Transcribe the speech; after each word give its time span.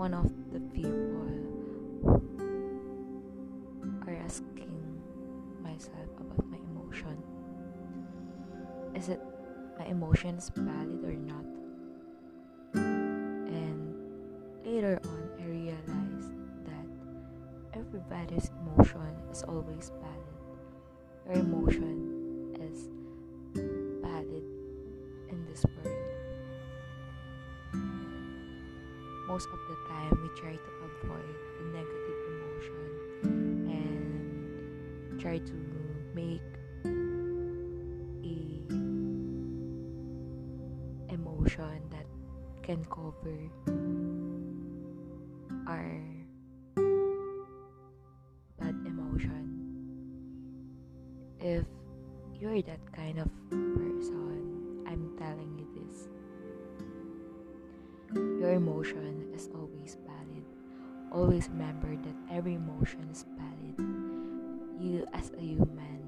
one 0.00 0.14
of 0.14 0.32
the 0.50 0.60
people 0.72 1.28
are 4.08 4.16
asking 4.24 4.72
myself 5.60 6.08
about 6.16 6.46
my 6.48 6.56
emotion. 6.72 7.22
Is 8.94 9.10
it 9.10 9.20
my 9.78 9.84
emotions 9.84 10.50
valid 10.56 11.04
or 11.04 11.12
not? 11.12 11.44
And 12.72 13.92
later 14.64 14.98
on, 15.04 15.22
I 15.38 15.44
realized 15.44 16.32
that 16.64 16.86
everybody's 17.74 18.50
emotion 18.56 19.12
is 19.30 19.42
always 19.42 19.92
valid. 20.00 20.40
Your 21.28 21.44
emotion 21.44 22.09
Most 29.30 29.52
of 29.52 29.60
the 29.68 29.76
time, 29.86 30.18
we 30.20 30.28
try 30.30 30.56
to 30.56 30.70
avoid 30.82 31.38
the 31.56 31.64
negative 31.66 32.18
emotion 32.26 32.90
and 33.70 35.20
try 35.20 35.38
to 35.38 35.54
make 36.12 36.42
a 38.26 38.66
emotion 41.14 41.78
that 41.90 42.06
can 42.64 42.84
cover 42.90 43.38
our 45.68 46.19
Your 58.50 58.56
emotion 58.56 59.30
is 59.32 59.48
always 59.54 59.96
valid. 60.02 60.42
Always 61.12 61.48
remember 61.50 61.94
that 61.94 62.34
every 62.34 62.54
emotion 62.54 63.06
is 63.12 63.24
valid. 63.38 63.78
You, 64.74 65.06
as 65.14 65.30
a 65.38 65.40
human, 65.40 66.02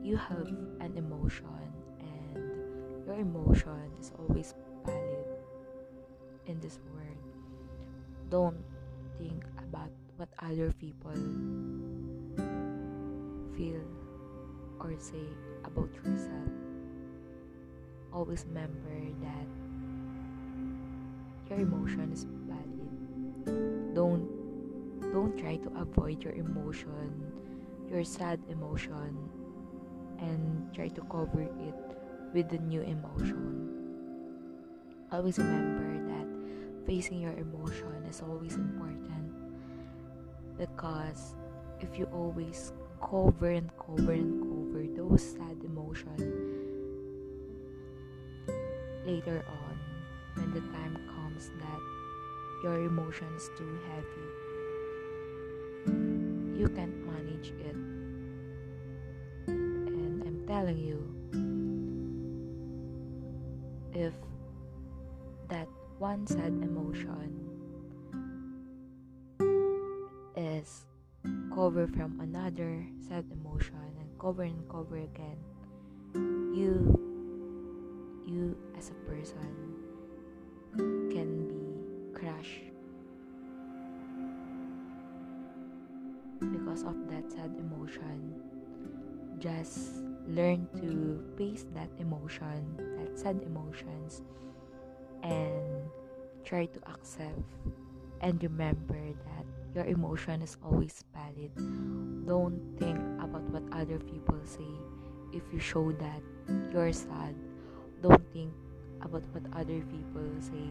you 0.00 0.16
have 0.16 0.46
an 0.78 0.94
emotion, 0.94 1.74
and 1.98 3.02
your 3.04 3.16
emotion 3.18 3.90
is 3.98 4.12
always 4.16 4.54
valid 4.86 5.26
in 6.46 6.60
this 6.60 6.78
world. 6.94 7.18
Don't 8.30 8.62
think 9.18 9.42
about 9.58 9.90
what 10.18 10.28
other 10.38 10.70
people 10.78 11.18
feel 13.58 13.82
or 14.78 14.94
say 15.02 15.26
about 15.64 15.90
yourself. 15.98 16.54
Always 18.12 18.46
remember 18.46 19.10
that 19.26 19.59
your 21.50 21.58
emotion 21.58 22.12
is 22.14 22.24
valid. 22.46 23.94
Don't 23.94 24.22
don't 25.12 25.36
try 25.36 25.56
to 25.56 25.68
avoid 25.74 26.22
your 26.22 26.32
emotion, 26.34 27.10
your 27.90 28.04
sad 28.04 28.38
emotion, 28.48 29.18
and 30.22 30.72
try 30.72 30.86
to 30.86 31.02
cover 31.10 31.42
it 31.42 31.74
with 32.32 32.48
the 32.48 32.58
new 32.58 32.82
emotion. 32.82 33.66
Always 35.10 35.38
remember 35.38 35.98
that 36.14 36.86
facing 36.86 37.20
your 37.20 37.34
emotion 37.34 38.06
is 38.08 38.22
always 38.22 38.54
important 38.54 39.34
because 40.56 41.34
if 41.80 41.98
you 41.98 42.06
always 42.14 42.72
cover 43.02 43.50
and 43.50 43.70
cover 43.74 44.12
and 44.12 44.38
cover 44.38 44.86
those 44.94 45.34
sad 45.34 45.58
emotions 45.64 46.22
later 49.04 49.42
on 49.50 49.74
when 50.36 50.54
the 50.54 50.60
time 50.70 51.09
comes 51.40 51.50
that 51.60 51.80
your 52.62 52.84
emotions 52.84 53.50
too 53.56 53.78
heavy. 53.88 54.28
You 56.58 56.68
can't 56.68 57.06
manage 57.06 57.52
it. 57.58 57.76
And 59.46 60.22
i'm 60.22 60.46
telling 60.46 60.78
you 60.78 61.00
if 63.92 64.14
that 65.48 65.68
one 65.98 66.26
sad 66.26 66.52
emotion 66.62 67.48
is 70.36 70.84
covered 71.54 71.94
from 71.94 72.20
another 72.20 72.86
sad 73.08 73.24
emotion 73.32 73.74
and 73.98 74.18
cover 74.18 74.42
and 74.42 74.68
cover 74.68 74.98
again 74.98 75.38
you 76.54 76.96
you 78.26 78.56
as 78.76 78.90
a 78.90 78.94
person 79.10 79.69
because 86.80 86.94
of 86.94 87.08
that 87.10 87.30
sad 87.30 87.50
emotion. 87.58 88.34
Just 89.38 90.04
learn 90.26 90.68
to 90.76 91.22
face 91.36 91.64
that 91.74 91.88
emotion 91.98 92.62
that 92.98 93.18
sad 93.18 93.40
emotions 93.42 94.22
and 95.22 95.88
try 96.44 96.66
to 96.66 96.80
accept 96.88 97.40
and 98.20 98.42
remember 98.42 99.00
that 99.26 99.44
your 99.74 99.84
emotion 99.84 100.42
is 100.42 100.56
always 100.64 101.04
valid. 101.14 101.50
Don't 102.26 102.60
think 102.78 102.98
about 103.18 103.42
what 103.50 103.62
other 103.72 103.98
people 103.98 104.38
say. 104.44 104.68
If 105.32 105.42
you 105.52 105.58
show 105.58 105.92
that 105.92 106.22
you're 106.72 106.92
sad 106.92 107.34
don't 108.02 108.24
think 108.32 108.52
about 109.02 109.22
what 109.32 109.44
other 109.52 109.80
people 109.92 110.24
say. 110.40 110.68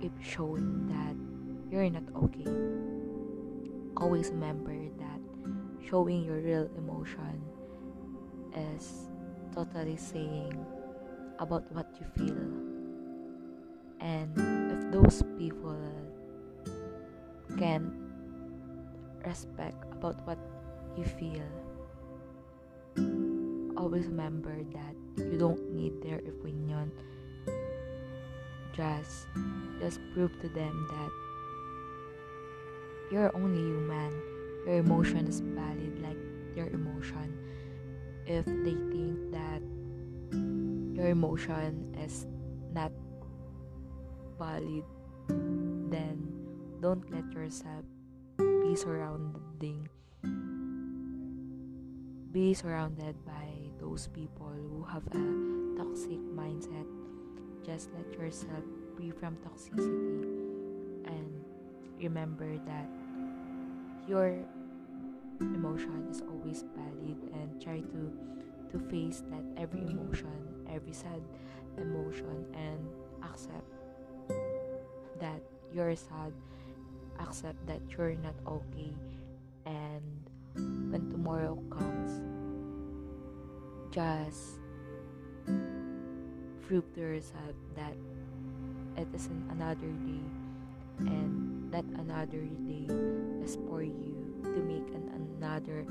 If 0.00 0.12
showing 0.20 0.88
that 0.88 1.16
you're 1.72 1.90
not 1.90 2.04
okay 2.24 2.96
always 3.96 4.30
remember 4.30 4.76
that 4.98 5.05
showing 5.88 6.24
your 6.24 6.38
real 6.40 6.68
emotion 6.76 7.40
is 8.54 9.08
totally 9.54 9.96
saying 9.96 10.54
about 11.38 11.64
what 11.72 11.86
you 12.00 12.06
feel. 12.18 12.46
And 14.00 14.30
if 14.72 14.92
those 14.92 15.22
people 15.38 15.78
can 17.56 17.90
respect 19.24 19.82
about 19.92 20.26
what 20.26 20.38
you 20.96 21.04
feel 21.04 21.46
always 23.76 24.06
remember 24.06 24.56
that 24.72 24.94
you 25.16 25.38
don't 25.38 25.62
need 25.72 26.02
their 26.02 26.18
opinion. 26.18 26.90
Just 28.74 29.26
just 29.78 30.00
prove 30.12 30.32
to 30.42 30.48
them 30.48 30.74
that 30.90 31.10
you're 33.12 33.30
only 33.36 33.62
human 33.62 34.10
your 34.66 34.76
emotion 34.78 35.26
is 35.26 35.40
valid 35.40 36.02
like 36.02 36.18
your 36.56 36.66
emotion. 36.68 37.38
If 38.26 38.44
they 38.44 38.74
think 38.90 39.30
that 39.30 39.62
your 40.92 41.08
emotion 41.08 41.94
is 42.02 42.26
not 42.74 42.90
valid 44.38 44.84
then 45.28 46.28
don't 46.80 47.04
let 47.10 47.24
yourself 47.32 47.84
be 48.38 48.74
surrounding 48.76 49.88
be 52.32 52.52
surrounded 52.52 53.16
by 53.24 53.48
those 53.80 54.08
people 54.08 54.52
who 54.52 54.84
have 54.84 55.00
a 55.08 55.24
toxic 55.80 56.20
mindset. 56.36 56.84
Just 57.64 57.88
let 57.96 58.12
yourself 58.12 58.60
free 58.94 59.10
from 59.10 59.40
toxicity 59.40 60.20
and 61.08 61.32
remember 61.96 62.60
that 62.68 62.88
your 64.06 64.44
emotion 65.40 66.06
is 66.10 66.22
always 66.22 66.64
valid 66.74 67.18
and 67.32 67.62
try 67.62 67.80
to 67.80 68.12
to 68.70 68.78
face 68.90 69.22
that 69.30 69.44
every 69.56 69.80
emotion 69.80 70.32
every 70.70 70.92
sad 70.92 71.22
emotion 71.78 72.44
and 72.54 72.80
accept 73.22 73.66
that 75.20 75.40
you're 75.72 75.94
sad 75.94 76.32
accept 77.20 77.58
that 77.66 77.80
you're 77.96 78.14
not 78.16 78.34
okay 78.46 78.92
and 79.66 80.02
when 80.90 81.08
tomorrow 81.10 81.56
comes 81.70 82.22
just 83.90 84.58
prove 86.66 86.84
to 86.94 87.00
yourself 87.00 87.54
that 87.74 87.94
it 88.96 89.08
isn't 89.14 89.48
another 89.50 89.92
day 90.04 90.24
and 91.00 91.72
that 91.72 91.84
another 92.00 92.48
day 92.64 92.88
is 93.44 93.56
for 93.68 93.82
you 93.82 94.15
to 94.54 94.60
make 94.62 94.88
an 94.94 95.06
another 95.38 95.86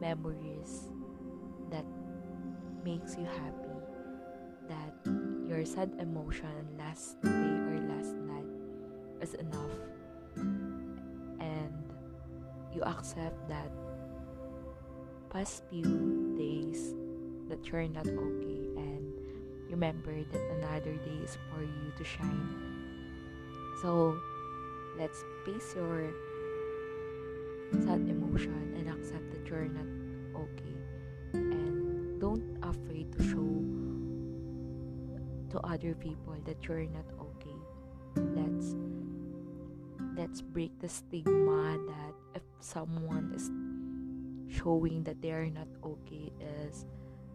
memories 0.00 0.88
that 1.70 1.84
makes 2.84 3.16
you 3.16 3.24
happy 3.24 3.70
that 4.68 4.94
your 5.46 5.64
sad 5.64 5.90
emotion 5.98 6.66
last 6.78 7.20
day 7.22 7.28
or 7.28 7.76
last 7.90 8.14
night 8.14 8.46
is 9.20 9.34
enough. 9.34 9.76
And 11.40 11.74
you 12.72 12.82
accept 12.82 13.48
that 13.48 13.70
past 15.28 15.62
few 15.70 16.34
days 16.38 16.94
that 17.48 17.66
you're 17.66 17.88
not 17.88 18.06
okay 18.06 18.62
and 18.78 19.12
remember 19.68 20.14
that 20.14 20.42
another 20.58 20.94
day 20.94 21.18
is 21.22 21.36
for 21.50 21.62
you 21.62 21.92
to 21.98 22.04
shine. 22.04 22.70
So 23.82 24.16
let's 24.98 25.24
face 25.44 25.74
your 25.74 26.12
sad 27.72 28.02
emotion 28.08 28.74
and 28.76 28.88
accept 28.88 29.30
that 29.30 29.46
you're 29.46 29.68
not 29.68 29.86
okay. 30.34 30.76
And 31.34 32.20
don't 32.20 32.58
afraid 32.62 33.12
to 33.16 33.22
show 33.22 33.50
to 35.50 35.58
other 35.66 35.94
people 35.94 36.36
that 36.44 36.62
you're 36.66 36.86
not 36.86 37.06
okay. 37.20 37.58
Let's 38.16 38.74
let's 40.16 40.42
break 40.42 40.78
the 40.80 40.88
stigma 40.88 41.78
that 41.86 42.14
if 42.34 42.42
someone 42.60 43.32
is 43.34 43.50
showing 44.50 45.02
that 45.04 45.22
they 45.22 45.30
are 45.32 45.48
not 45.48 45.68
okay 45.84 46.32
is 46.40 46.84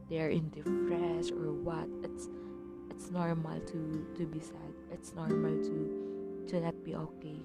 they're 0.09 0.29
in 0.29 0.49
distress 0.49 1.31
or 1.31 1.51
what 1.51 1.87
it's 2.03 2.29
it's 2.91 3.11
normal 3.11 3.59
to 3.59 4.07
to 4.15 4.25
be 4.25 4.39
sad. 4.39 4.71
It's 4.91 5.13
normal 5.13 5.57
to 5.63 6.45
to 6.47 6.59
not 6.59 6.75
be 6.83 6.95
okay. 6.95 7.41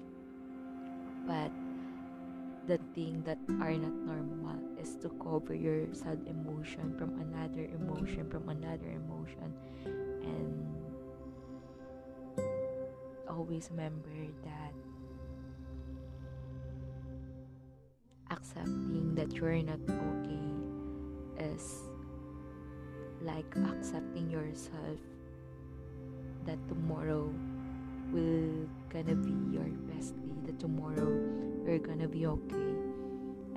But 1.27 1.51
the 2.67 2.77
thing 2.93 3.23
that 3.25 3.37
are 3.59 3.73
not 3.73 3.93
normal 4.05 4.59
is 4.79 4.95
to 5.01 5.09
cover 5.21 5.53
your 5.53 5.87
sad 5.93 6.19
emotion 6.27 6.93
from 6.97 7.19
another 7.19 7.65
emotion 7.73 8.29
from 8.29 8.49
another 8.49 8.91
emotion. 8.93 9.53
And 10.21 10.67
always 13.27 13.69
remember 13.71 14.09
that 14.43 14.73
accepting 18.29 19.15
that 19.15 19.33
you're 19.33 19.61
not 19.63 19.79
okay 19.89 21.45
is 21.53 21.81
like 23.21 23.45
accepting 23.67 24.29
yourself 24.29 24.99
that 26.45 26.57
tomorrow 26.67 27.33
will 28.11 28.67
gonna 28.89 29.15
be 29.15 29.33
your 29.55 29.67
best 29.93 30.15
day 30.21 30.33
that 30.45 30.59
tomorrow 30.59 31.50
you're 31.65 31.79
gonna 31.79 32.07
be 32.07 32.25
okay. 32.25 32.73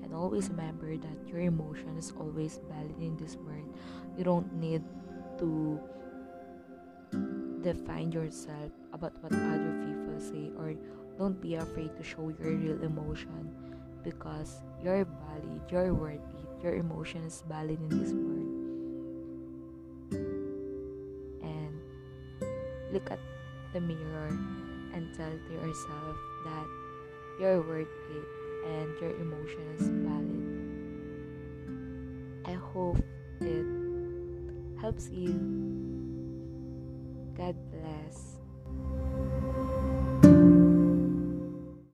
And 0.02 0.14
always 0.14 0.48
remember 0.48 0.96
that 0.96 1.18
your 1.26 1.40
emotion 1.40 1.96
is 1.96 2.12
always 2.18 2.60
valid 2.68 2.98
in 3.00 3.16
this 3.16 3.36
world. 3.36 3.68
You 4.16 4.24
don't 4.24 4.52
need 4.54 4.82
to 5.38 5.80
define 7.62 8.12
yourself 8.12 8.70
about 8.92 9.16
what 9.22 9.32
other 9.32 9.72
people 9.86 10.20
say 10.20 10.50
or 10.58 10.74
don't 11.18 11.40
be 11.40 11.54
afraid 11.54 11.96
to 11.96 12.02
show 12.02 12.28
your 12.28 12.52
real 12.52 12.82
emotion 12.82 13.50
because 14.02 14.60
you're 14.82 15.06
valid 15.06 15.60
you're 15.70 15.94
worthy 15.94 16.44
your 16.64 16.76
emotion 16.76 17.22
is 17.24 17.44
valid 17.46 17.78
in 17.78 17.88
this 17.92 18.12
world. 18.16 18.48
And 21.44 21.76
look 22.90 23.10
at 23.12 23.20
the 23.74 23.80
mirror 23.80 24.32
and 24.94 25.12
tell 25.14 25.28
to 25.28 25.52
yourself 25.52 26.16
that 26.46 26.66
worth 27.40 27.88
it 28.10 28.24
and 28.66 29.00
your 29.00 29.10
emotion 29.20 29.60
is 29.78 29.88
valid. 29.88 30.44
I 32.46 32.52
hope 32.52 33.04
it 33.40 33.66
helps 34.80 35.08
you. 35.10 35.83